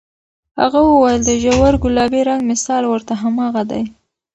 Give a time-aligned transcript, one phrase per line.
[0.59, 3.83] هغه وویل، د ژور ګلابي رنګ مثال ورته هماغه دی.